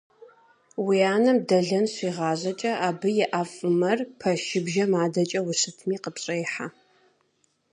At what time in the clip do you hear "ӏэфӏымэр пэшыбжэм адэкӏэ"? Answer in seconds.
3.31-5.39